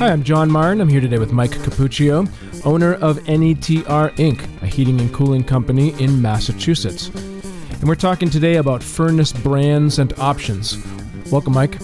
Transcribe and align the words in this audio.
Hi, 0.00 0.10
I'm 0.10 0.22
John 0.22 0.50
Martin. 0.50 0.80
I'm 0.80 0.88
here 0.88 1.02
today 1.02 1.18
with 1.18 1.30
Mike 1.30 1.50
Capuccio, 1.50 2.26
owner 2.64 2.94
of 2.94 3.18
NETR 3.24 3.84
Inc., 4.16 4.62
a 4.62 4.66
heating 4.66 4.98
and 4.98 5.12
cooling 5.12 5.44
company 5.44 5.90
in 6.02 6.22
Massachusetts. 6.22 7.08
And 7.08 7.84
we're 7.84 7.96
talking 7.96 8.30
today 8.30 8.56
about 8.56 8.82
furnace 8.82 9.30
brands 9.30 9.98
and 9.98 10.18
options. 10.18 10.82
Welcome, 11.30 11.52
Mike. 11.52 11.78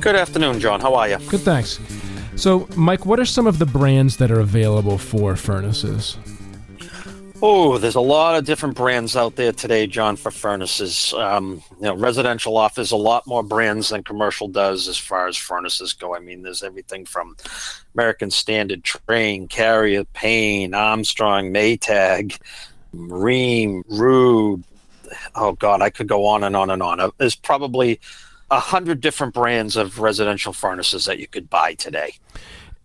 Good 0.00 0.16
afternoon, 0.16 0.58
John. 0.58 0.80
How 0.80 0.96
are 0.96 1.08
you? 1.08 1.18
Good, 1.28 1.42
thanks. 1.42 1.78
So, 2.34 2.66
Mike, 2.74 3.06
what 3.06 3.20
are 3.20 3.24
some 3.26 3.46
of 3.46 3.60
the 3.60 3.66
brands 3.66 4.16
that 4.16 4.32
are 4.32 4.40
available 4.40 4.98
for 4.98 5.36
furnaces? 5.36 6.18
Oh, 7.44 7.76
there's 7.76 7.96
a 7.96 8.00
lot 8.00 8.36
of 8.36 8.44
different 8.44 8.76
brands 8.76 9.16
out 9.16 9.34
there 9.34 9.50
today, 9.50 9.88
John, 9.88 10.14
for 10.14 10.30
furnaces. 10.30 11.12
Um, 11.12 11.60
you 11.78 11.86
know, 11.86 11.96
residential 11.96 12.56
offers 12.56 12.92
a 12.92 12.96
lot 12.96 13.26
more 13.26 13.42
brands 13.42 13.88
than 13.88 14.04
commercial 14.04 14.46
does 14.46 14.86
as 14.86 14.96
far 14.96 15.26
as 15.26 15.36
furnaces 15.36 15.92
go. 15.92 16.14
I 16.14 16.20
mean, 16.20 16.42
there's 16.42 16.62
everything 16.62 17.04
from 17.04 17.36
American 17.96 18.30
Standard, 18.30 18.84
Trane, 18.84 19.50
Carrier, 19.50 20.04
Payne, 20.04 20.72
Armstrong, 20.72 21.52
Maytag, 21.52 22.38
Rheem, 22.94 23.82
Ruud. 23.86 24.62
Oh 25.34 25.54
God, 25.54 25.82
I 25.82 25.90
could 25.90 26.06
go 26.06 26.26
on 26.26 26.44
and 26.44 26.54
on 26.54 26.70
and 26.70 26.80
on. 26.80 27.00
Uh, 27.00 27.10
there's 27.18 27.34
probably 27.34 27.98
a 28.52 28.60
hundred 28.60 29.00
different 29.00 29.34
brands 29.34 29.74
of 29.74 29.98
residential 29.98 30.52
furnaces 30.52 31.06
that 31.06 31.18
you 31.18 31.26
could 31.26 31.50
buy 31.50 31.74
today. 31.74 32.14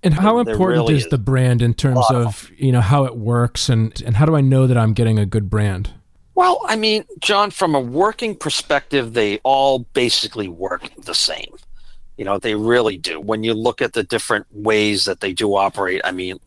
And 0.03 0.13
how 0.13 0.39
important 0.39 0.81
really 0.81 0.97
is 0.97 1.07
the 1.07 1.17
brand 1.17 1.61
in 1.61 1.73
terms 1.73 2.05
of 2.09 2.51
you 2.55 2.71
know 2.71 2.81
how 2.81 3.05
it 3.05 3.17
works 3.17 3.67
and 3.67 3.99
and 4.03 4.15
how 4.15 4.25
do 4.25 4.35
I 4.35 4.41
know 4.41 4.67
that 4.67 4.77
I'm 4.77 4.93
getting 4.93 5.17
a 5.17 5.25
good 5.25 5.49
brand? 5.49 5.91
Well, 6.35 6.61
I 6.65 6.75
mean, 6.75 7.03
John, 7.19 7.49
from 7.49 7.73
a 7.73 7.79
working 7.79 8.35
perspective, 8.35 9.13
they 9.13 9.39
all 9.39 9.79
basically 9.79 10.47
work 10.47 10.87
the 10.95 11.15
same. 11.15 11.55
You 12.15 12.25
know, 12.25 12.37
they 12.37 12.53
really 12.53 12.97
do. 12.97 13.19
When 13.19 13.43
you 13.43 13.55
look 13.55 13.81
at 13.81 13.93
the 13.93 14.03
different 14.03 14.45
ways 14.51 15.05
that 15.05 15.19
they 15.19 15.33
do 15.33 15.55
operate, 15.55 16.01
I 16.03 16.11
mean, 16.11 16.37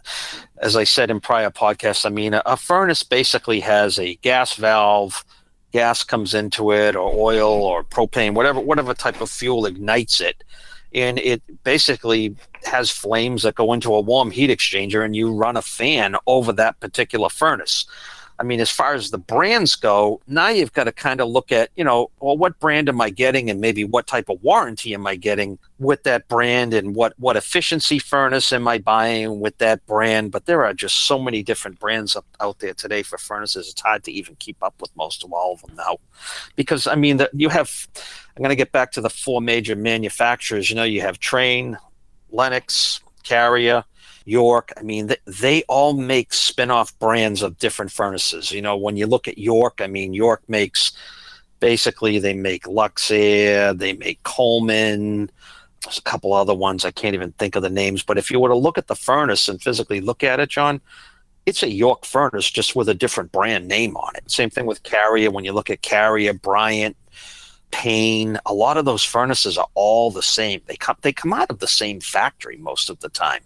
as 0.58 0.77
I 0.77 0.84
said 0.84 1.11
in 1.11 1.20
prior 1.20 1.50
podcasts, 1.50 2.06
I 2.06 2.08
mean, 2.08 2.34
a, 2.34 2.42
a 2.46 2.56
furnace 2.56 3.02
basically 3.02 3.58
has 3.61 3.98
a 3.98 4.14
gas 4.17 4.55
valve, 4.55 5.24
gas 5.72 6.05
comes 6.05 6.34
into 6.34 6.72
it, 6.72 6.94
or 6.94 7.12
oil 7.12 7.62
or 7.64 7.83
propane, 7.83 8.34
whatever 8.34 8.61
whatever 8.61 8.94
type 8.94 9.20
of 9.20 9.28
fuel 9.28 9.67
ignites 9.67 10.20
it 10.20 10.44
and 10.92 11.19
it 11.19 11.42
basically 11.64 12.34
has 12.64 12.91
flames 12.91 13.42
that 13.42 13.55
go 13.55 13.72
into 13.72 13.94
a 13.94 14.00
warm 14.00 14.30
heat 14.30 14.50
exchanger 14.50 15.05
and 15.05 15.14
you 15.14 15.33
run 15.33 15.56
a 15.56 15.62
fan 15.62 16.16
over 16.27 16.52
that 16.52 16.78
particular 16.80 17.28
furnace. 17.28 17.86
I 18.41 18.42
mean, 18.42 18.58
as 18.60 18.70
far 18.70 18.94
as 18.94 19.10
the 19.10 19.19
brands 19.19 19.77
go, 19.77 20.22
now 20.27 20.48
you've 20.48 20.72
got 20.72 20.84
to 20.84 20.92
kind 20.92 21.20
of 21.20 21.28
look 21.28 21.52
at, 21.52 21.69
you 21.77 21.84
know, 21.84 22.10
well, 22.20 22.38
what 22.38 22.58
brand 22.58 22.88
am 22.88 22.98
I 22.98 23.10
getting, 23.10 23.50
and 23.50 23.60
maybe 23.60 23.84
what 23.84 24.06
type 24.06 24.30
of 24.30 24.42
warranty 24.42 24.94
am 24.94 25.06
I 25.06 25.16
getting 25.16 25.58
with 25.78 26.05
that 26.05 26.27
brand, 26.27 26.72
and 26.72 26.96
what 26.96 27.12
what 27.18 27.36
efficiency 27.36 27.98
furnace 27.98 28.50
am 28.50 28.66
I 28.66 28.78
buying 28.78 29.41
with 29.41 29.58
that 29.58 29.84
brand? 29.84 30.33
But 30.33 30.46
there 30.46 30.64
are 30.64 30.72
just 30.72 30.96
so 30.96 31.18
many 31.18 31.42
different 31.42 31.78
brands 31.78 32.16
up, 32.16 32.24
out 32.41 32.61
there 32.61 32.72
today 32.72 33.02
for 33.02 33.18
furnaces. 33.18 33.68
It's 33.68 33.83
hard 33.83 34.05
to 34.05 34.12
even 34.12 34.36
keep 34.36 34.62
up 34.62 34.74
with 34.80 34.91
most 34.96 35.22
of 35.22 35.34
all 35.34 35.52
of 35.52 35.61
them 35.61 35.77
now, 35.77 35.98
because 36.56 36.86
I 36.86 36.94
mean, 36.94 37.18
the, 37.18 37.28
you 37.34 37.50
have. 37.50 37.88
I'm 38.36 38.42
going 38.42 38.48
to 38.48 38.56
get 38.56 38.72
back 38.72 38.92
to 38.92 39.02
the 39.02 39.11
four 39.11 39.42
major 39.42 39.77
manufacturers. 39.77 40.70
You 40.70 40.77
know, 40.77 40.84
you 40.84 41.02
have 41.02 41.20
Trane, 41.20 41.77
Lennox, 42.30 43.00
Carrier, 43.22 43.84
York. 44.31 44.73
I 44.77 44.83
mean, 44.83 45.09
they, 45.09 45.17
they 45.27 45.62
all 45.64 45.95
make 45.95 46.33
spin-off 46.33 46.97
brands 46.98 47.42
of 47.42 47.59
different 47.59 47.91
furnaces. 47.91 48.53
You 48.53 48.62
know, 48.62 48.77
when 48.77 48.97
you 48.97 49.06
look 49.06 49.27
at 49.27 49.39
York, 49.39 49.81
I 49.81 49.86
mean, 49.86 50.14
York 50.14 50.42
makes 50.48 50.92
basically 51.59 52.19
they 52.19 52.34
make 52.34 52.64
Luxaire, 52.64 53.77
they 53.77 53.92
make 53.92 54.23
Coleman. 54.23 55.31
There's 55.83 55.98
a 55.98 56.03
couple 56.03 56.33
other 56.33 56.55
ones 56.55 56.84
I 56.84 56.91
can't 56.91 57.14
even 57.14 57.33
think 57.33 57.56
of 57.56 57.62
the 57.62 57.70
names. 57.70 58.03
But 58.03 58.19
if 58.19 58.31
you 58.31 58.39
were 58.39 58.48
to 58.48 58.56
look 58.56 58.78
at 58.78 58.86
the 58.86 58.97
furnace 58.97 59.48
and 59.48 59.62
physically 59.62 60.01
look 60.01 60.23
at 60.23 60.40
it, 60.40 60.51
John, 60.51 60.80
it's 61.46 61.63
a 61.63 61.70
York 61.70 62.05
furnace 62.05 62.51
just 62.51 62.77
with 62.77 62.89
a 62.89 62.95
different 62.95 63.33
brand 63.33 63.67
name 63.67 63.96
on 63.96 64.14
it. 64.17 64.30
Same 64.30 64.51
thing 64.51 64.67
with 64.67 64.83
Carrier. 64.83 65.30
When 65.30 65.45
you 65.45 65.52
look 65.52 65.70
at 65.70 65.83
Carrier, 65.83 66.35
Bryant, 66.35 66.96
Payne, 67.70 68.39
a 68.46 68.55
lot 68.55 68.77
of 68.77 68.85
those 68.85 69.05
furnaces 69.05 69.57
are 69.57 69.69
all 69.74 70.11
the 70.11 70.23
same. 70.23 70.61
They 70.67 70.77
come 70.77 70.96
they 71.02 71.13
come 71.13 71.33
out 71.33 71.51
of 71.51 71.61
the 71.61 71.69
same 71.69 72.01
factory 72.01 72.57
most 72.57 72.90
of 72.90 73.01
the 73.01 73.08
time. 73.08 73.42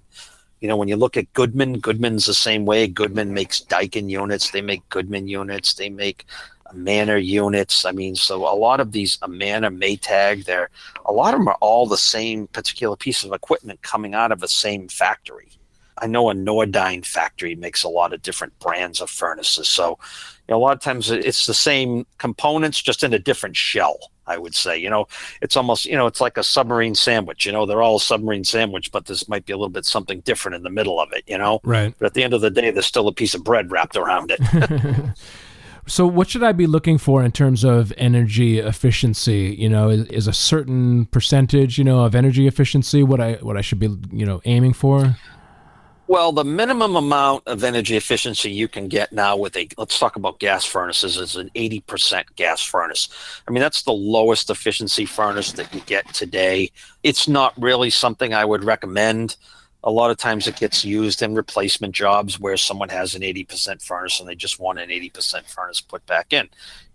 You 0.60 0.68
know, 0.68 0.76
when 0.76 0.88
you 0.88 0.96
look 0.96 1.16
at 1.16 1.32
Goodman, 1.34 1.80
Goodman's 1.80 2.26
the 2.26 2.34
same 2.34 2.64
way. 2.64 2.86
Goodman 2.86 3.34
makes 3.34 3.60
Daikin 3.60 4.08
units. 4.08 4.50
They 4.50 4.62
make 4.62 4.88
Goodman 4.88 5.28
units. 5.28 5.74
They 5.74 5.90
make 5.90 6.26
Amana 6.70 7.18
units. 7.18 7.84
I 7.84 7.92
mean, 7.92 8.16
so 8.16 8.42
a 8.48 8.56
lot 8.56 8.80
of 8.80 8.92
these 8.92 9.18
Amana 9.22 9.70
Maytag, 9.70 10.44
they're 10.44 10.70
a 11.04 11.12
lot 11.12 11.34
of 11.34 11.40
them 11.40 11.48
are 11.48 11.58
all 11.60 11.86
the 11.86 11.96
same 11.96 12.46
particular 12.48 12.96
piece 12.96 13.24
of 13.24 13.32
equipment 13.32 13.82
coming 13.82 14.14
out 14.14 14.32
of 14.32 14.40
the 14.40 14.48
same 14.48 14.88
factory. 14.88 15.50
I 15.98 16.06
know 16.06 16.30
a 16.30 16.34
Nordyne 16.34 17.06
factory 17.06 17.54
makes 17.54 17.84
a 17.84 17.88
lot 17.88 18.12
of 18.12 18.22
different 18.22 18.58
brands 18.58 19.00
of 19.00 19.10
furnaces. 19.10 19.68
So, 19.68 19.98
you 20.48 20.52
know, 20.52 20.56
a 20.56 20.58
lot 20.58 20.76
of 20.76 20.80
times 20.80 21.10
it's 21.10 21.46
the 21.46 21.54
same 21.54 22.06
components, 22.18 22.82
just 22.82 23.04
in 23.04 23.14
a 23.14 23.18
different 23.18 23.56
shell. 23.56 23.98
I 24.26 24.38
would 24.38 24.54
say. 24.54 24.78
You 24.78 24.90
know, 24.90 25.06
it's 25.42 25.56
almost 25.56 25.86
you 25.86 25.96
know 25.96 26.06
it's 26.06 26.20
like 26.20 26.36
a 26.36 26.44
submarine 26.44 26.94
sandwich. 26.94 27.46
You 27.46 27.52
know, 27.52 27.66
they're 27.66 27.82
all 27.82 27.96
a 27.96 28.00
submarine 28.00 28.44
sandwich, 28.44 28.90
but 28.92 29.06
this 29.06 29.28
might 29.28 29.46
be 29.46 29.52
a 29.52 29.56
little 29.56 29.68
bit 29.70 29.84
something 29.84 30.20
different 30.20 30.56
in 30.56 30.62
the 30.62 30.70
middle 30.70 31.00
of 31.00 31.12
it. 31.12 31.24
You 31.26 31.38
know, 31.38 31.60
right? 31.64 31.94
But 31.98 32.06
at 32.06 32.14
the 32.14 32.22
end 32.22 32.34
of 32.34 32.40
the 32.40 32.50
day, 32.50 32.70
there's 32.70 32.86
still 32.86 33.08
a 33.08 33.12
piece 33.12 33.34
of 33.34 33.44
bread 33.44 33.70
wrapped 33.70 33.96
around 33.96 34.32
it. 34.36 35.14
so, 35.86 36.06
what 36.06 36.28
should 36.28 36.42
I 36.42 36.52
be 36.52 36.66
looking 36.66 36.98
for 36.98 37.22
in 37.22 37.32
terms 37.32 37.64
of 37.64 37.92
energy 37.96 38.58
efficiency? 38.58 39.56
You 39.58 39.68
know, 39.68 39.90
is, 39.90 40.06
is 40.06 40.26
a 40.26 40.32
certain 40.32 41.06
percentage, 41.06 41.78
you 41.78 41.84
know, 41.84 42.04
of 42.04 42.14
energy 42.14 42.46
efficiency 42.46 43.02
what 43.02 43.20
I 43.20 43.34
what 43.34 43.56
I 43.56 43.60
should 43.60 43.78
be 43.78 43.96
you 44.12 44.26
know 44.26 44.40
aiming 44.44 44.72
for? 44.72 45.16
Well, 46.14 46.30
the 46.30 46.44
minimum 46.44 46.94
amount 46.94 47.42
of 47.48 47.64
energy 47.64 47.96
efficiency 47.96 48.48
you 48.48 48.68
can 48.68 48.86
get 48.86 49.12
now 49.12 49.36
with 49.36 49.56
a 49.56 49.66
let's 49.76 49.98
talk 49.98 50.14
about 50.14 50.38
gas 50.38 50.64
furnaces 50.64 51.16
is 51.16 51.34
an 51.34 51.50
80% 51.56 52.36
gas 52.36 52.62
furnace. 52.62 53.08
I 53.48 53.50
mean, 53.50 53.60
that's 53.60 53.82
the 53.82 53.90
lowest 53.90 54.48
efficiency 54.48 55.06
furnace 55.06 55.50
that 55.54 55.74
you 55.74 55.80
get 55.80 56.06
today. 56.14 56.70
It's 57.02 57.26
not 57.26 57.52
really 57.60 57.90
something 57.90 58.32
I 58.32 58.44
would 58.44 58.62
recommend 58.62 59.34
a 59.86 59.90
lot 59.90 60.10
of 60.10 60.16
times 60.16 60.48
it 60.48 60.56
gets 60.56 60.82
used 60.82 61.20
in 61.20 61.34
replacement 61.34 61.94
jobs 61.94 62.40
where 62.40 62.56
someone 62.56 62.88
has 62.88 63.14
an 63.14 63.20
80% 63.20 63.82
furnace 63.82 64.18
and 64.18 64.26
they 64.26 64.34
just 64.34 64.58
want 64.58 64.78
an 64.78 64.88
80% 64.88 65.44
furnace 65.44 65.82
put 65.82 66.04
back 66.06 66.32
in. 66.32 66.48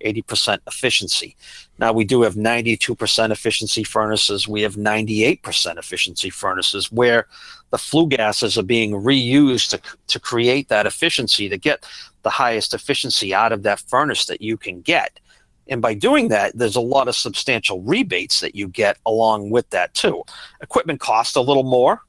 80% 0.04 0.58
efficiency. 0.66 1.36
Now 1.78 1.94
we 1.94 2.04
do 2.04 2.24
have 2.24 2.34
92% 2.34 3.32
efficiency 3.32 3.84
furnaces. 3.84 4.48
We 4.48 4.64
have 4.64 4.76
98% 4.76 5.78
efficiency 5.78 6.32
furnaces 6.32 6.92
where 6.92 7.28
the 7.70 7.78
flue 7.78 8.08
gases 8.08 8.58
are 8.58 8.64
being 8.64 8.94
reused 8.94 9.70
to, 9.70 9.82
to 10.08 10.20
create 10.20 10.70
that 10.70 10.88
efficiency 10.88 11.48
to 11.48 11.58
get 11.58 11.86
the 12.24 12.32
highest 12.32 12.74
efficiency 12.74 13.36
out 13.36 13.52
of 13.52 13.62
that 13.64 13.82
furnace 13.82 14.26
that 14.26 14.42
you 14.42 14.58
can 14.58 14.82
get. 14.82 15.20
And 15.68 15.80
by 15.80 15.94
doing 15.94 16.30
that, 16.30 16.58
there's 16.58 16.76
a 16.76 16.82
lot 16.82 17.08
of 17.08 17.16
substantial 17.16 17.84
rebates 17.84 18.40
that 18.40 18.56
you 18.56 18.68
get 18.68 18.98
along 19.06 19.52
with 19.52 19.70
that 19.70 19.94
too. 19.94 20.24
Equipment 20.62 21.00
costs 21.00 21.36
a 21.36 21.42
little 21.42 21.64
more, 21.64 22.02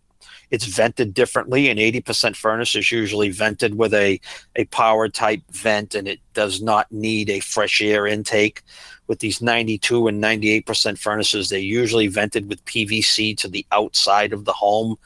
it's 0.50 0.64
vented 0.64 1.14
differently. 1.14 1.68
An 1.68 1.78
80% 1.78 2.36
furnace 2.36 2.74
is 2.74 2.90
usually 2.90 3.30
vented 3.30 3.76
with 3.76 3.94
a, 3.94 4.20
a 4.56 4.64
power 4.66 5.08
type 5.08 5.42
vent 5.50 5.94
and 5.94 6.08
it 6.08 6.20
does 6.34 6.60
not 6.60 6.90
need 6.90 7.30
a 7.30 7.40
fresh 7.40 7.80
air 7.80 8.06
intake. 8.06 8.62
With 9.06 9.20
these 9.20 9.42
92 9.42 10.06
and 10.08 10.22
98% 10.22 10.98
furnaces, 10.98 11.48
they're 11.48 11.58
usually 11.58 12.06
vented 12.06 12.48
with 12.48 12.64
PVC 12.64 13.36
to 13.38 13.48
the 13.48 13.66
outside 13.72 14.32
of 14.32 14.44
the 14.44 14.52
home. 14.52 14.96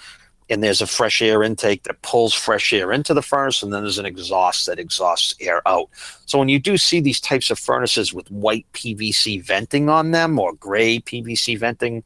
And 0.51 0.63
there's 0.63 0.83
a 0.83 0.87
fresh 0.87 1.23
air 1.23 1.43
intake 1.43 1.85
that 1.85 2.03
pulls 2.03 2.35
fresh 2.35 2.75
air 2.75 2.93
into 2.93 3.15
the 3.15 3.23
furnace, 3.23 3.63
and 3.63 3.73
then 3.73 3.81
there's 3.81 3.99
an 3.99 4.05
exhaust 4.05 4.67
that 4.67 4.79
exhausts 4.79 5.35
air 5.41 5.67
out. 5.67 5.89
So 6.27 6.39
when 6.39 6.51
you 6.51 6.59
do 6.59 6.77
see 6.77 7.01
these 7.01 7.19
types 7.19 7.51
of 7.51 7.59
furnaces 7.59 8.13
with 8.13 8.31
white 8.31 8.67
PVC 8.75 9.43
venting 9.43 9.89
on 9.89 10.11
them 10.11 10.39
or 10.39 10.53
gray 10.53 10.99
PVC 10.99 11.59
venting, 11.59 12.05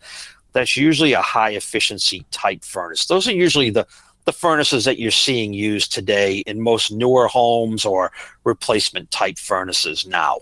that's 0.53 0.77
usually 0.77 1.13
a 1.13 1.23
high 1.23 1.51
efficiency 1.51 2.25
type 2.31 2.65
furnace. 2.65 3.07
Those 3.07 3.29
are 3.29 3.35
usually 3.35 3.71
the 3.71 3.87
the 4.25 4.33
furnaces 4.33 4.85
that 4.85 4.99
you're 4.99 5.11
seeing 5.11 5.55
used 5.55 5.91
today 5.91 6.41
in 6.41 6.61
most 6.61 6.93
newer 6.93 7.29
homes 7.29 7.87
or 7.87 8.13
replacement 8.45 9.11
type 9.11 9.39
furnaces 9.39 10.07
now. 10.07 10.37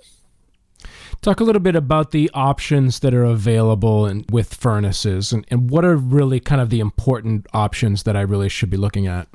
Talk 1.23 1.38
a 1.38 1.44
little 1.44 1.61
bit 1.61 1.76
about 1.76 2.11
the 2.11 2.29
options 2.35 2.99
that 3.00 3.14
are 3.14 3.23
available 3.23 4.06
in, 4.06 4.25
with 4.29 4.53
furnaces 4.53 5.32
and, 5.32 5.47
and 5.53 5.70
what 5.70 5.85
are 5.85 5.94
really 5.94 6.41
kind 6.41 6.61
of 6.61 6.70
the 6.70 6.81
important 6.81 7.47
options 7.52 8.02
that 8.02 8.17
I 8.17 8.23
really 8.23 8.49
should 8.49 8.70
be 8.70 8.76
looking 8.76 9.06
at. 9.06 9.29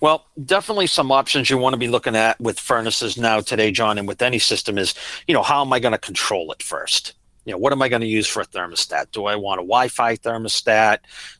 Well, 0.00 0.26
definitely 0.44 0.86
some 0.86 1.10
options 1.10 1.50
you 1.50 1.58
want 1.58 1.72
to 1.72 1.78
be 1.78 1.88
looking 1.88 2.14
at 2.14 2.38
with 2.40 2.60
furnaces 2.60 3.16
now 3.16 3.40
today, 3.40 3.72
John, 3.72 3.98
and 3.98 4.06
with 4.06 4.22
any 4.22 4.38
system 4.38 4.76
is, 4.78 4.94
you 5.26 5.34
know, 5.34 5.42
how 5.42 5.62
am 5.62 5.72
I 5.72 5.80
going 5.80 5.92
to 5.92 5.98
control 5.98 6.52
it 6.52 6.62
first? 6.62 7.14
You 7.48 7.54
know, 7.54 7.58
what 7.58 7.72
am 7.72 7.80
I 7.80 7.88
going 7.88 8.02
to 8.02 8.06
use 8.06 8.26
for 8.26 8.42
a 8.42 8.46
thermostat? 8.46 9.10
Do 9.10 9.24
I 9.24 9.34
want 9.34 9.58
a 9.58 9.64
Wi-Fi 9.64 10.16
thermostat? 10.16 10.98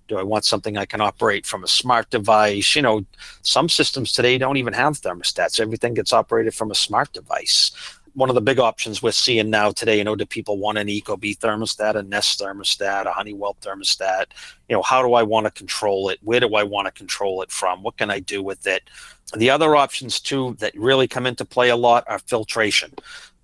Do 0.09 0.17
I 0.17 0.23
want 0.23 0.47
something 0.47 0.79
I 0.79 0.87
can 0.87 1.03
operate 1.03 1.45
from 1.45 1.65
a 1.65 1.69
smart 1.69 2.09
device? 2.09 2.75
You 2.75 2.81
know, 2.81 3.05
some 3.43 3.69
systems 3.69 4.13
today 4.13 4.39
don't 4.39 4.57
even 4.57 4.73
have 4.73 4.95
thermostats. 4.95 5.61
Everything 5.61 5.93
gets 5.93 6.15
operated 6.15 6.55
from 6.55 6.71
a 6.71 6.75
smart 6.75 7.13
device. 7.13 7.73
one 8.15 8.29
of 8.29 8.35
the 8.35 8.41
big 8.41 8.59
options 8.59 9.01
we're 9.01 9.13
seeing 9.13 9.49
now 9.49 9.71
today. 9.71 9.99
You 9.99 10.05
know, 10.05 10.17
do 10.17 10.27
people 10.27 10.59
want 10.59 10.79
an 10.79 10.89
Ecobee 10.89 11.39
thermostat, 11.39 11.95
a 11.95 12.03
Nest 12.03 12.41
thermostat, 12.41 13.07
a 13.07 13.13
Honeywell 13.13 13.57
thermostat? 13.61 14.27
You 14.69 14.77
know, 14.77 14.83
how 14.83 15.03
do 15.03 15.15
I 15.15 15.23
want 15.23 15.47
to 15.47 15.53
control 15.53 16.09
it? 16.09 16.19
Where 16.23 16.41
do 16.41 16.55
I 16.55 16.65
want 16.65 16.87
to 16.87 16.93
control 16.93 17.43
it 17.43 17.53
from? 17.53 17.83
What 17.83 17.97
can 17.97 18.11
I 18.11 18.19
do 18.19 18.43
with 18.43 18.67
it? 18.67 18.91
The 19.37 19.51
other 19.51 19.77
options 19.77 20.21
too 20.21 20.57
that 20.59 20.75
really 20.75 21.07
come 21.07 21.27
into 21.27 21.45
play 21.45 21.69
a 21.69 21.77
lot 21.77 22.05
are 22.09 22.19
filtration. 22.19 22.93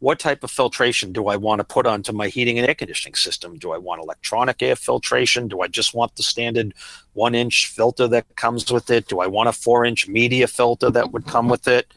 What 0.04 0.18
type 0.18 0.44
of 0.44 0.50
filtration 0.50 1.14
do 1.14 1.28
I 1.28 1.36
want 1.36 1.60
to 1.60 1.64
put 1.64 1.86
onto 1.86 2.12
my 2.12 2.28
heating 2.28 2.58
and 2.58 2.68
air 2.68 2.74
conditioning 2.74 3.14
system? 3.14 3.56
Do 3.56 3.72
I 3.72 3.78
want 3.78 4.02
electronic 4.02 4.62
air 4.62 4.76
filtration? 4.76 5.48
Do 5.48 5.62
I 5.62 5.66
just 5.66 5.94
want 5.94 6.14
the 6.16 6.22
standard 6.22 6.74
one 7.14 7.34
inch 7.34 7.68
filter 7.68 8.06
that 8.08 8.36
comes 8.36 8.70
with 8.70 8.90
it? 8.90 9.08
Do 9.08 9.20
I 9.20 9.26
want 9.28 9.48
a 9.48 9.52
four 9.52 9.82
inch 9.86 10.06
media 10.06 10.46
filter 10.46 10.90
that 10.90 11.12
would 11.12 11.24
come 11.26 11.48
with 11.48 11.66
it? 11.66 11.90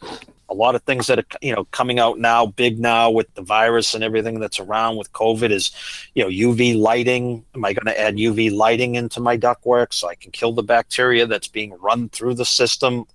a 0.49 0.53
lot 0.53 0.75
of 0.75 0.83
things 0.83 1.07
that 1.07 1.19
are 1.19 1.25
you 1.41 1.53
know 1.53 1.65
coming 1.65 1.99
out 1.99 2.17
now 2.17 2.45
big 2.45 2.79
now 2.79 3.11
with 3.11 3.27
the 3.35 3.41
virus 3.41 3.93
and 3.93 4.01
everything 4.01 4.39
that's 4.39 4.61
around 4.61 4.95
with 4.95 5.11
covid 5.11 5.51
is 5.51 5.71
you 6.15 6.23
know 6.23 6.29
uv 6.29 6.79
lighting 6.79 7.43
am 7.53 7.65
i 7.65 7.73
going 7.73 7.85
to 7.85 7.99
add 7.99 8.15
uv 8.15 8.55
lighting 8.55 8.95
into 8.95 9.19
my 9.19 9.37
ductwork 9.37 9.93
so 9.93 10.07
i 10.07 10.15
can 10.15 10.31
kill 10.31 10.53
the 10.53 10.63
bacteria 10.63 11.27
that's 11.27 11.49
being 11.49 11.73
run 11.81 12.07
through 12.07 12.33
the 12.33 12.45
system 12.45 13.05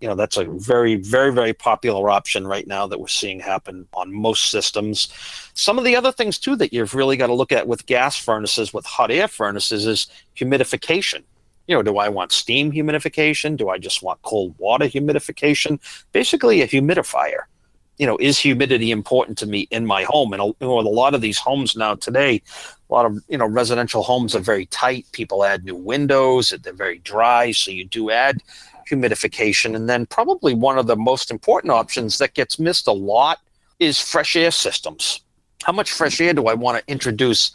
you 0.00 0.08
know 0.08 0.14
that's 0.14 0.36
a 0.36 0.44
very 0.44 0.96
very 0.96 1.32
very 1.32 1.52
popular 1.52 2.10
option 2.10 2.46
right 2.46 2.66
now 2.66 2.86
that 2.86 3.00
we're 3.00 3.06
seeing 3.06 3.40
happen 3.40 3.86
on 3.94 4.12
most 4.12 4.50
systems. 4.50 5.08
Some 5.54 5.78
of 5.78 5.84
the 5.84 5.96
other 5.96 6.12
things 6.12 6.38
too 6.38 6.56
that 6.56 6.72
you've 6.72 6.94
really 6.94 7.16
got 7.16 7.28
to 7.28 7.34
look 7.34 7.52
at 7.52 7.66
with 7.66 7.86
gas 7.86 8.16
furnaces 8.16 8.74
with 8.74 8.84
hot 8.84 9.10
air 9.10 9.28
furnaces 9.28 9.86
is 9.86 10.06
humidification. 10.36 11.22
You 11.66 11.76
know 11.76 11.82
do 11.82 11.96
i 11.98 12.08
want 12.08 12.32
steam 12.32 12.72
humidification? 12.72 13.56
Do 13.56 13.70
i 13.70 13.78
just 13.78 14.02
want 14.02 14.22
cold 14.22 14.54
water 14.58 14.86
humidification? 14.86 15.80
Basically 16.12 16.62
a 16.62 16.68
humidifier. 16.68 17.44
You 17.96 18.06
know 18.06 18.18
is 18.18 18.38
humidity 18.38 18.90
important 18.90 19.38
to 19.38 19.46
me 19.46 19.66
in 19.70 19.86
my 19.86 20.04
home? 20.04 20.34
And 20.34 20.42
you 20.42 20.54
know, 20.60 20.78
a 20.78 20.82
lot 20.82 21.14
of 21.14 21.22
these 21.22 21.38
homes 21.38 21.74
now 21.74 21.94
today 21.94 22.42
a 22.88 22.92
lot 22.92 23.06
of 23.06 23.18
you 23.28 23.38
know 23.38 23.46
residential 23.46 24.02
homes 24.02 24.36
are 24.36 24.40
very 24.40 24.66
tight. 24.66 25.06
People 25.12 25.42
add 25.42 25.64
new 25.64 25.74
windows 25.74 26.52
they're 26.62 26.74
very 26.74 26.98
dry 26.98 27.50
so 27.50 27.70
you 27.70 27.84
do 27.84 28.10
add 28.10 28.42
humidification. 28.86 29.74
And 29.74 29.88
then, 29.88 30.06
probably 30.06 30.54
one 30.54 30.78
of 30.78 30.86
the 30.86 30.96
most 30.96 31.30
important 31.30 31.72
options 31.72 32.18
that 32.18 32.34
gets 32.34 32.58
missed 32.58 32.86
a 32.86 32.92
lot 32.92 33.40
is 33.78 34.00
fresh 34.00 34.36
air 34.36 34.50
systems. 34.50 35.20
How 35.62 35.72
much 35.72 35.92
fresh 35.92 36.20
air 36.20 36.32
do 36.32 36.46
I 36.46 36.54
want 36.54 36.78
to 36.78 36.92
introduce 36.92 37.52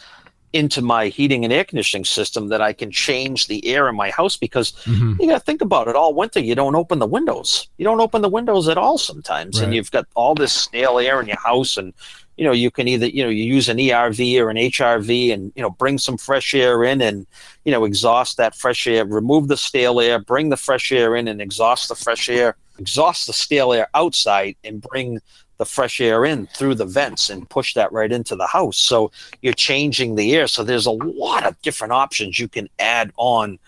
into 0.53 0.81
my 0.81 1.07
heating 1.07 1.45
and 1.45 1.53
air 1.53 1.63
conditioning 1.63 2.03
system 2.03 2.49
that 2.49 2.61
I 2.61 2.73
can 2.73 2.91
change 2.91 3.47
the 3.47 3.65
air 3.67 3.87
in 3.87 3.95
my 3.95 4.09
house? 4.09 4.35
Because 4.35 4.73
mm-hmm. 4.83 5.13
you 5.19 5.27
got 5.27 5.39
to 5.39 5.45
think 5.45 5.61
about 5.61 5.87
it 5.87 5.95
all 5.95 6.13
winter, 6.13 6.39
you 6.39 6.55
don't 6.55 6.75
open 6.75 6.99
the 6.99 7.07
windows. 7.07 7.67
You 7.77 7.85
don't 7.85 8.01
open 8.01 8.21
the 8.21 8.29
windows 8.29 8.67
at 8.67 8.77
all 8.77 8.97
sometimes. 8.97 9.59
Right. 9.59 9.65
And 9.65 9.75
you've 9.75 9.91
got 9.91 10.07
all 10.15 10.35
this 10.35 10.53
stale 10.53 10.99
air 10.99 11.21
in 11.21 11.27
your 11.27 11.39
house 11.39 11.77
and 11.77 11.93
you 12.37 12.45
know 12.45 12.51
you 12.51 12.71
can 12.71 12.87
either 12.87 13.07
you 13.07 13.23
know 13.23 13.29
you 13.29 13.43
use 13.43 13.69
an 13.69 13.77
ERV 13.77 14.39
or 14.39 14.49
an 14.49 14.57
HRV 14.57 15.33
and 15.33 15.51
you 15.55 15.61
know 15.61 15.69
bring 15.69 15.97
some 15.97 16.17
fresh 16.17 16.53
air 16.53 16.83
in 16.83 17.01
and 17.01 17.27
you 17.65 17.71
know 17.71 17.83
exhaust 17.85 18.37
that 18.37 18.55
fresh 18.55 18.87
air 18.87 19.05
remove 19.05 19.47
the 19.47 19.57
stale 19.57 19.99
air 19.99 20.19
bring 20.19 20.49
the 20.49 20.57
fresh 20.57 20.91
air 20.91 21.15
in 21.15 21.27
and 21.27 21.41
exhaust 21.41 21.89
the 21.89 21.95
fresh 21.95 22.29
air 22.29 22.55
exhaust 22.79 23.27
the 23.27 23.33
stale 23.33 23.73
air 23.73 23.87
outside 23.93 24.55
and 24.63 24.81
bring 24.81 25.19
the 25.61 25.65
fresh 25.65 26.01
air 26.01 26.25
in 26.25 26.47
through 26.47 26.73
the 26.73 26.87
vents 26.87 27.29
and 27.29 27.47
push 27.47 27.75
that 27.75 27.91
right 27.91 28.11
into 28.11 28.35
the 28.35 28.47
house. 28.47 28.79
So 28.79 29.11
you're 29.43 29.53
changing 29.53 30.15
the 30.15 30.35
air. 30.35 30.47
So 30.47 30.63
there's 30.63 30.87
a 30.87 30.91
lot 30.91 31.45
of 31.45 31.61
different 31.61 31.93
options 31.93 32.39
you 32.39 32.47
can 32.47 32.67
add 32.79 33.11
on 33.15 33.59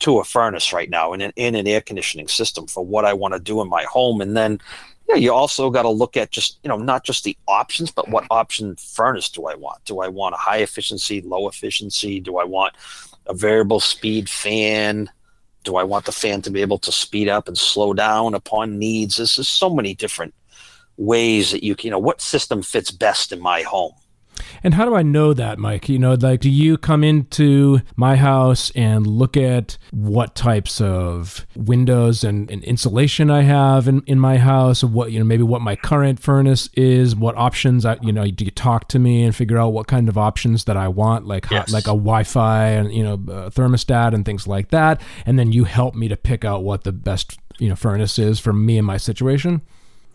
to 0.00 0.18
a 0.18 0.24
furnace 0.24 0.72
right 0.72 0.90
now 0.90 1.12
in 1.12 1.20
an, 1.20 1.32
in 1.36 1.54
an 1.54 1.68
air 1.68 1.80
conditioning 1.80 2.26
system 2.26 2.66
for 2.66 2.84
what 2.84 3.04
I 3.04 3.12
want 3.12 3.34
to 3.34 3.38
do 3.38 3.62
in 3.62 3.68
my 3.68 3.84
home. 3.84 4.20
And 4.20 4.36
then 4.36 4.58
yeah, 5.08 5.16
you 5.16 5.32
also 5.32 5.70
got 5.70 5.82
to 5.82 5.88
look 5.88 6.16
at 6.16 6.30
just 6.30 6.58
you 6.62 6.68
know 6.68 6.76
not 6.76 7.04
just 7.04 7.24
the 7.24 7.36
options, 7.46 7.90
but 7.90 8.08
what 8.08 8.26
option 8.30 8.76
furnace 8.76 9.28
do 9.28 9.46
I 9.46 9.54
want? 9.54 9.84
Do 9.84 10.00
I 10.00 10.08
want 10.08 10.34
a 10.34 10.38
high 10.38 10.58
efficiency, 10.58 11.20
low 11.20 11.48
efficiency? 11.48 12.20
Do 12.20 12.38
I 12.38 12.44
want 12.44 12.74
a 13.26 13.34
variable 13.34 13.80
speed 13.80 14.28
fan? 14.28 15.10
Do 15.64 15.76
I 15.76 15.84
want 15.84 16.04
the 16.04 16.12
fan 16.12 16.42
to 16.42 16.50
be 16.50 16.60
able 16.60 16.78
to 16.78 16.92
speed 16.92 17.28
up 17.28 17.48
and 17.48 17.58
slow 17.58 17.92
down 17.92 18.34
upon 18.34 18.78
needs? 18.78 19.16
This 19.16 19.38
is 19.38 19.48
so 19.48 19.68
many 19.68 19.94
different 19.94 20.34
ways 20.96 21.50
that 21.50 21.62
you 21.62 21.74
can, 21.74 21.86
you 21.86 21.90
know, 21.90 21.98
what 21.98 22.20
system 22.20 22.62
fits 22.62 22.90
best 22.90 23.32
in 23.32 23.40
my 23.40 23.62
home. 23.62 23.92
And 24.62 24.74
how 24.74 24.84
do 24.84 24.94
I 24.94 25.02
know 25.02 25.32
that, 25.34 25.58
Mike? 25.58 25.88
You 25.88 25.98
know, 25.98 26.14
like, 26.14 26.40
do 26.40 26.50
you 26.50 26.76
come 26.76 27.04
into 27.04 27.80
my 27.96 28.16
house 28.16 28.70
and 28.70 29.06
look 29.06 29.36
at 29.36 29.78
what 29.90 30.34
types 30.34 30.80
of 30.80 31.46
windows 31.54 32.24
and, 32.24 32.50
and 32.50 32.62
insulation 32.64 33.30
I 33.30 33.42
have 33.42 33.88
in, 33.88 34.02
in 34.06 34.18
my 34.18 34.38
house? 34.38 34.82
What, 34.82 35.12
you 35.12 35.18
know, 35.18 35.24
maybe 35.24 35.42
what 35.42 35.60
my 35.60 35.76
current 35.76 36.20
furnace 36.20 36.68
is, 36.74 37.14
what 37.14 37.36
options 37.36 37.84
I, 37.84 37.98
you 38.02 38.12
know, 38.12 38.26
do 38.26 38.44
you 38.44 38.50
talk 38.50 38.88
to 38.88 38.98
me 38.98 39.22
and 39.22 39.34
figure 39.34 39.58
out 39.58 39.72
what 39.72 39.86
kind 39.86 40.08
of 40.08 40.18
options 40.18 40.64
that 40.64 40.76
I 40.76 40.88
want, 40.88 41.26
like, 41.26 41.50
yes. 41.50 41.72
like 41.72 41.84
a 41.84 41.96
Wi 41.96 42.24
Fi 42.24 42.68
and, 42.68 42.92
you 42.92 43.02
know, 43.02 43.16
thermostat 43.18 44.14
and 44.14 44.24
things 44.24 44.46
like 44.46 44.70
that. 44.70 45.00
And 45.24 45.38
then 45.38 45.52
you 45.52 45.64
help 45.64 45.94
me 45.94 46.08
to 46.08 46.16
pick 46.16 46.44
out 46.44 46.62
what 46.62 46.84
the 46.84 46.92
best, 46.92 47.38
you 47.58 47.68
know, 47.68 47.76
furnace 47.76 48.18
is 48.18 48.40
for 48.40 48.52
me 48.52 48.78
and 48.78 48.86
my 48.86 48.96
situation? 48.96 49.62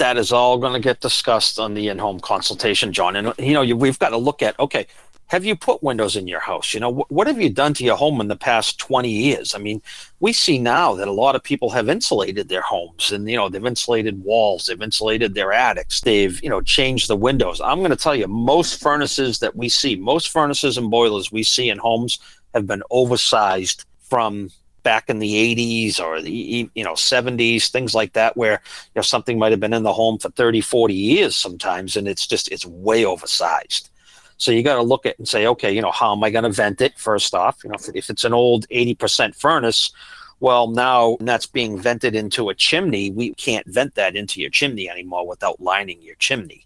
That 0.01 0.17
is 0.17 0.31
all 0.31 0.57
going 0.57 0.73
to 0.73 0.79
get 0.79 0.99
discussed 0.99 1.59
on 1.59 1.75
the 1.75 1.87
in-home 1.87 2.19
consultation, 2.19 2.91
John. 2.91 3.15
And 3.15 3.33
you 3.37 3.53
know, 3.53 3.75
we've 3.75 3.99
got 3.99 4.09
to 4.09 4.17
look 4.17 4.41
at 4.41 4.59
okay, 4.59 4.87
have 5.27 5.45
you 5.45 5.55
put 5.55 5.83
windows 5.83 6.15
in 6.15 6.27
your 6.27 6.39
house? 6.39 6.73
You 6.73 6.79
know, 6.79 6.91
wh- 6.91 7.11
what 7.11 7.27
have 7.27 7.39
you 7.39 7.51
done 7.51 7.75
to 7.75 7.83
your 7.83 7.95
home 7.95 8.19
in 8.19 8.27
the 8.27 8.35
past 8.35 8.79
20 8.79 9.09
years? 9.09 9.53
I 9.53 9.59
mean, 9.59 9.79
we 10.19 10.33
see 10.33 10.57
now 10.57 10.95
that 10.95 11.07
a 11.07 11.11
lot 11.11 11.35
of 11.35 11.43
people 11.43 11.69
have 11.69 11.87
insulated 11.87 12.49
their 12.49 12.63
homes 12.63 13.11
and, 13.11 13.29
you 13.29 13.37
know, 13.37 13.47
they've 13.47 13.65
insulated 13.65 14.23
walls, 14.23 14.65
they've 14.65 14.81
insulated 14.81 15.35
their 15.35 15.53
attics, 15.53 16.01
they've, 16.01 16.43
you 16.43 16.49
know, 16.49 16.61
changed 16.61 17.07
the 17.07 17.15
windows. 17.15 17.61
I'm 17.61 17.77
going 17.77 17.91
to 17.91 17.95
tell 17.95 18.15
you, 18.15 18.27
most 18.27 18.81
furnaces 18.81 19.39
that 19.39 19.55
we 19.55 19.69
see, 19.69 19.95
most 19.95 20.29
furnaces 20.29 20.77
and 20.77 20.89
boilers 20.89 21.31
we 21.31 21.43
see 21.43 21.69
in 21.69 21.77
homes 21.77 22.19
have 22.53 22.65
been 22.67 22.83
oversized 22.89 23.85
from 24.01 24.49
back 24.83 25.09
in 25.09 25.19
the 25.19 25.55
80s 25.55 25.99
or 25.99 26.21
the 26.21 26.69
you 26.73 26.83
know 26.83 26.93
70s 26.93 27.69
things 27.69 27.93
like 27.93 28.13
that 28.13 28.35
where 28.35 28.53
you 28.53 28.91
know 28.97 29.01
something 29.01 29.37
might 29.37 29.51
have 29.51 29.59
been 29.59 29.73
in 29.73 29.83
the 29.83 29.93
home 29.93 30.17
for 30.17 30.29
30 30.29 30.61
40 30.61 30.93
years 30.93 31.35
sometimes 31.35 31.95
and 31.95 32.07
it's 32.07 32.27
just 32.27 32.51
it's 32.51 32.65
way 32.65 33.05
oversized. 33.05 33.89
So 34.37 34.51
you 34.51 34.63
got 34.63 34.75
to 34.75 34.81
look 34.81 35.05
at 35.05 35.17
and 35.19 35.27
say 35.27 35.45
okay 35.47 35.71
you 35.71 35.81
know 35.81 35.91
how 35.91 36.13
am 36.13 36.23
i 36.23 36.29
going 36.29 36.43
to 36.43 36.49
vent 36.49 36.81
it 36.81 36.97
first 36.97 37.33
off? 37.33 37.63
You 37.63 37.69
know 37.69 37.75
if, 37.75 37.89
if 37.93 38.09
it's 38.09 38.23
an 38.23 38.33
old 38.33 38.67
80% 38.69 39.35
furnace 39.35 39.91
well 40.39 40.67
now 40.67 41.17
that's 41.21 41.45
being 41.45 41.77
vented 41.77 42.15
into 42.15 42.49
a 42.49 42.55
chimney. 42.55 43.11
We 43.11 43.33
can't 43.35 43.67
vent 43.67 43.95
that 43.95 44.15
into 44.15 44.41
your 44.41 44.49
chimney 44.49 44.89
anymore 44.89 45.27
without 45.27 45.61
lining 45.61 46.01
your 46.01 46.15
chimney. 46.15 46.65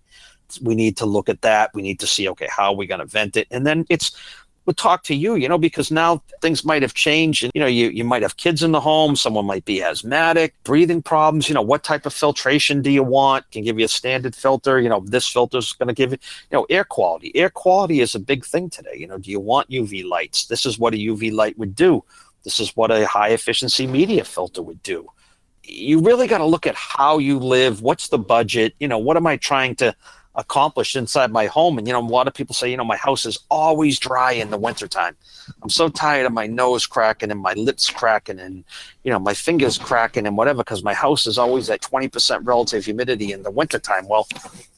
We 0.62 0.76
need 0.76 0.96
to 0.98 1.06
look 1.06 1.28
at 1.28 1.42
that. 1.42 1.72
We 1.74 1.82
need 1.82 2.00
to 2.00 2.08
see 2.08 2.30
okay 2.30 2.48
how 2.50 2.72
are 2.72 2.76
we 2.76 2.88
going 2.88 3.02
to 3.02 3.06
vent 3.06 3.36
it? 3.36 3.48
And 3.52 3.66
then 3.66 3.86
it's 3.90 4.16
would 4.66 4.78
talk 4.78 5.04
to 5.04 5.16
you, 5.16 5.36
you 5.36 5.48
know, 5.48 5.58
because 5.58 5.92
now 5.92 6.22
things 6.42 6.66
might 6.66 6.82
have 6.82 6.94
changed. 6.94 7.44
And, 7.44 7.52
you 7.54 7.62
know, 7.62 7.68
you, 7.68 7.90
you 7.90 8.04
might 8.04 8.22
have 8.22 8.38
kids 8.38 8.64
in 8.64 8.72
the 8.72 8.82
home, 8.82 9.16
someone 9.16 9.46
might 9.46 9.66
be 9.66 9.84
asthmatic, 9.84 10.56
breathing 10.64 11.02
problems. 11.02 11.48
You 11.48 11.56
know, 11.56 11.62
what 11.62 11.84
type 11.84 12.06
of 12.06 12.14
filtration 12.14 12.82
do 12.82 12.90
you 12.90 13.04
want? 13.04 13.50
Can 13.52 13.64
give 13.64 13.80
you 13.80 13.86
a 13.86 13.90
standard 13.90 14.36
filter. 14.36 14.80
You 14.80 14.90
know, 14.90 15.02
this 15.02 15.28
filter 15.28 15.60
is 15.60 15.74
going 15.74 15.88
to 15.88 15.94
give 15.94 16.12
you, 16.12 16.18
you 16.52 16.58
know, 16.58 16.66
air 16.70 16.84
quality. 16.84 17.36
Air 17.36 17.50
quality 17.50 18.02
is 18.02 18.16
a 18.16 18.20
big 18.20 18.46
thing 18.46 18.70
today. 18.70 18.96
You 18.96 19.08
know, 19.08 19.18
do 19.18 19.30
you 19.30 19.40
want 19.40 19.70
UV 19.70 20.08
lights? 20.08 20.48
This 20.48 20.66
is 20.66 20.80
what 20.80 20.94
a 20.94 20.98
UV 20.98 21.32
light 21.32 21.58
would 21.58 21.76
do. 21.76 22.04
This 22.44 22.60
is 22.60 22.76
what 22.76 22.92
a 22.92 23.06
high 23.08 23.30
efficiency 23.30 23.88
media 23.88 24.24
filter 24.24 24.62
would 24.62 24.82
do. 24.84 25.08
You 25.64 26.00
really 26.00 26.28
got 26.28 26.38
to 26.38 26.46
look 26.46 26.68
at 26.68 26.76
how 26.76 27.18
you 27.18 27.40
live. 27.40 27.82
What's 27.82 28.10
the 28.10 28.20
budget? 28.20 28.76
You 28.80 28.88
know, 28.88 29.00
what 29.00 29.18
am 29.18 29.26
I 29.26 29.38
trying 29.38 29.76
to 29.78 29.96
accomplished 30.36 30.96
inside 30.96 31.32
my 31.32 31.46
home. 31.48 31.78
And, 31.78 31.88
you 31.88 31.94
know, 31.94 32.02
a 32.02 32.08
lot 32.08 32.28
of 32.28 32.34
people 32.34 32.54
say, 32.54 32.70
you 32.70 32.78
know, 32.78 32.84
my 32.84 32.98
house 32.98 33.26
is 33.26 33.40
always 33.50 34.00
dry 34.00 34.34
in 34.34 34.50
the 34.50 34.58
wintertime. 34.58 35.16
I'm 35.62 35.70
so 35.70 35.90
tired 35.90 36.26
of 36.26 36.34
my 36.34 36.48
nose 36.48 36.86
cracking 36.86 37.32
and 37.32 37.40
my 37.40 37.54
lips 37.54 37.90
cracking 37.90 38.40
and, 38.40 38.64
you 39.04 39.12
know, 39.12 39.20
my 39.20 39.34
fingers 39.34 39.78
cracking 39.78 40.28
and 40.28 40.38
whatever 40.38 40.58
because 40.58 40.84
my 40.84 40.94
house 40.94 41.26
is 41.26 41.38
always 41.38 41.70
at 41.70 41.82
20% 41.82 42.46
relative 42.46 42.86
humidity 42.86 43.32
in 43.32 43.44
the 43.44 43.52
wintertime. 43.52 44.08
Well, 44.08 44.28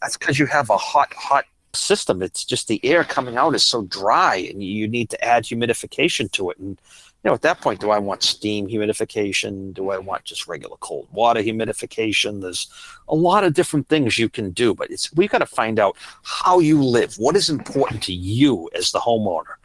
that's 0.01 0.17
because 0.17 0.39
you 0.39 0.45
have 0.45 0.69
a 0.69 0.77
hot, 0.77 1.13
hot 1.13 1.45
system. 1.73 2.21
It's 2.21 2.43
just 2.45 2.67
the 2.67 2.83
air 2.83 3.03
coming 3.03 3.37
out 3.37 3.55
is 3.55 3.63
so 3.63 3.83
dry 3.83 4.35
and 4.35 4.63
you 4.63 4.87
need 4.87 5.09
to 5.11 5.23
add 5.23 5.45
humidification 5.45 6.31
to 6.33 6.51
it. 6.51 6.57
And, 6.57 6.79
you 7.23 7.29
know, 7.29 7.33
at 7.33 7.41
that 7.41 7.61
point, 7.61 7.81
do 7.81 7.89
I 7.89 7.99
want 7.99 8.23
steam 8.23 8.67
humidification? 8.67 9.73
Do 9.73 9.89
I 9.89 9.97
want 9.97 10.23
just 10.23 10.47
regular 10.47 10.77
cold 10.79 11.07
water 11.11 11.41
humidification? 11.41 12.41
There's 12.41 12.67
a 13.07 13.15
lot 13.15 13.43
of 13.43 13.53
different 13.53 13.87
things 13.89 14.17
you 14.17 14.29
can 14.29 14.51
do, 14.51 14.73
but 14.73 14.89
it's 14.91 15.13
we've 15.13 15.29
got 15.29 15.39
to 15.39 15.45
find 15.45 15.79
out 15.79 15.97
how 16.23 16.59
you 16.59 16.81
live. 16.81 17.15
What 17.17 17.35
is 17.35 17.49
important 17.49 18.03
to 18.03 18.13
you 18.13 18.69
as 18.75 18.91
the 18.91 18.99
homeowner? 18.99 19.55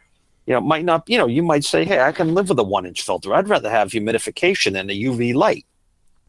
You 0.45 0.53
know, 0.53 0.57
it 0.57 0.65
might 0.65 0.83
not, 0.83 1.07
you 1.07 1.17
know, 1.17 1.27
you 1.27 1.41
might 1.41 1.63
say, 1.63 1.85
hey, 1.85 2.01
I 2.01 2.11
can 2.11 2.33
live 2.33 2.49
with 2.49 2.59
a 2.59 2.63
one 2.63 2.85
inch 2.85 3.01
filter. 3.01 3.33
I'd 3.33 3.47
rather 3.47 3.69
have 3.69 3.91
humidification 3.91 4.73
than 4.73 4.89
a 4.89 4.99
UV 4.99 5.33
light. 5.33 5.65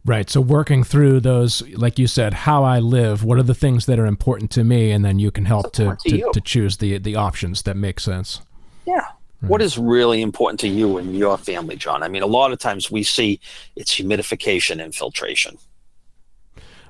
Right. 0.05 0.29
So 0.29 0.41
working 0.43 0.85
through 0.85 1.21
those, 1.21 1.67
like 1.71 1.99
you 1.99 2.07
said, 2.07 2.35
how 2.35 2.63
I 2.63 2.79
live, 2.79 3.25
what 3.25 3.39
are 3.39 3.43
the 3.43 3.55
things 3.55 3.87
that 3.87 3.99
are 3.99 4.07
important 4.07 4.51
to 4.53 4.63
me, 4.63 4.91
and 4.91 5.03
then 5.05 5.19
you 5.19 5.31
can 5.31 5.47
help 5.47 5.73
to, 5.73 5.97
to, 6.05 6.11
to, 6.11 6.31
to 6.33 6.41
choose 6.43 6.77
the 6.77 6.99
the 6.99 7.17
options 7.17 7.63
that 7.63 7.77
make 7.77 7.99
sense. 7.99 8.43
Yeah. 8.87 9.07
Mm-hmm. 9.45 9.51
What 9.51 9.61
is 9.61 9.77
really 9.77 10.23
important 10.23 10.59
to 10.61 10.69
you 10.69 10.97
and 10.97 11.15
your 11.15 11.37
family, 11.37 11.77
John? 11.77 12.03
I 12.03 12.09
mean, 12.09 12.23
a 12.23 12.27
lot 12.27 12.51
of 12.51 12.59
times 12.59 12.91
we 12.91 13.03
see 13.03 13.41
it's 13.77 13.95
humidification 13.95 14.83
and 14.83 14.95
filtration. 14.95 15.59